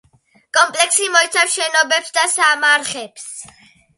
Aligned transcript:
კომპლექსი 0.57 1.09
მოიცავს 1.15 1.57
შენობებს 1.59 2.09
და 2.17 2.25
სამარხებს. 2.37 3.29